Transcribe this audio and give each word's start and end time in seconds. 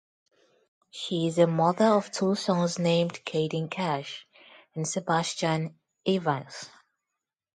She 0.89 1.27
is 1.27 1.37
a 1.37 1.45
mother 1.45 1.85
of 1.85 2.11
two 2.11 2.33
sons 2.33 2.79
named 2.79 3.23
Kayden 3.23 3.69
Cash 3.69 4.25
and 4.73 4.87
Sebastian 4.87 5.75
Evans. 6.07 6.71